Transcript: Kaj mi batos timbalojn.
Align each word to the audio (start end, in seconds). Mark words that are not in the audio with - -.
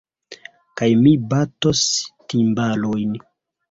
Kaj 0.81 0.87
mi 1.03 1.13
batos 1.35 1.85
timbalojn. 1.99 3.19